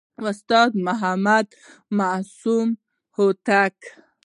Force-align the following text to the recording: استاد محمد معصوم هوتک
استاد 0.27 0.71
محمد 0.87 1.47
معصوم 1.97 2.67
هوتک 3.15 3.77